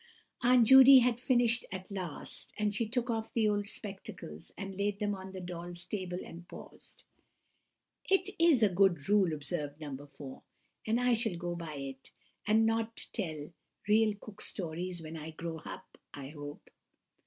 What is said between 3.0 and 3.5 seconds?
off the